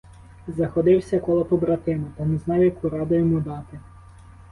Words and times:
Заходився 0.47 1.19
коло 1.19 1.45
побратима, 1.45 2.07
та 2.17 2.25
не 2.25 2.37
знав, 2.37 2.63
яку 2.63 2.89
раду 2.89 3.15
йому 3.15 3.39
дати. 3.39 3.79